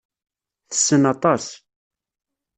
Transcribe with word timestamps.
Tessen 0.69 1.03
aṭas. 1.13 1.45